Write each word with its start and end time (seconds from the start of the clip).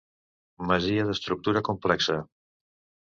Masia 0.71 1.05
d'estructura 1.09 1.65
complexa. 1.71 2.17